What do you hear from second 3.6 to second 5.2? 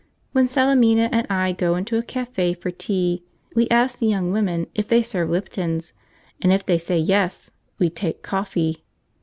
ask the young woman if they